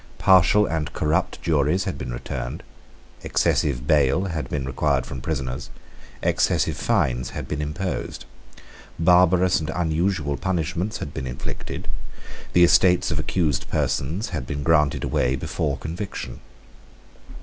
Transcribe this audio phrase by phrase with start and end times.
[0.17, 2.63] Partial and corrupt juries had been returned:
[3.21, 5.69] excessive bail had been required from prisoners,
[6.23, 8.25] excessive fines had been imposed:
[8.97, 11.87] barbarous and unusual punishments had been inflicted:
[12.53, 16.39] the estates of accused persons had been granted away before conviction.